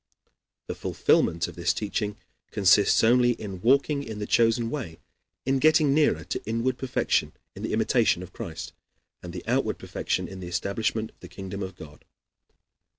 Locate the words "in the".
4.01-4.25, 7.55-7.71, 10.27-10.47